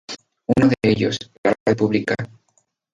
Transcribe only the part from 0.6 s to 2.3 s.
de ellos, la radio pública.